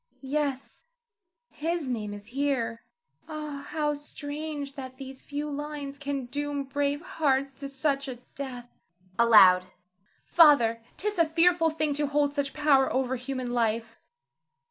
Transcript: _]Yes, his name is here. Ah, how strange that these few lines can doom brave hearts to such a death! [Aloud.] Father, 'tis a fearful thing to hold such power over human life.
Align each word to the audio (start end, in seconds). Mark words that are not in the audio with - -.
_]Yes, 0.19 0.81
his 1.51 1.87
name 1.87 2.11
is 2.11 2.25
here. 2.33 2.81
Ah, 3.27 3.67
how 3.69 3.93
strange 3.93 4.73
that 4.73 4.97
these 4.97 5.21
few 5.21 5.47
lines 5.47 5.99
can 5.99 6.25
doom 6.25 6.63
brave 6.63 7.01
hearts 7.03 7.51
to 7.59 7.69
such 7.69 8.07
a 8.07 8.15
death! 8.33 8.67
[Aloud.] 9.19 9.67
Father, 10.25 10.81
'tis 10.97 11.19
a 11.19 11.25
fearful 11.27 11.69
thing 11.69 11.93
to 11.93 12.07
hold 12.07 12.33
such 12.33 12.51
power 12.51 12.91
over 12.91 13.15
human 13.15 13.53
life. 13.53 13.99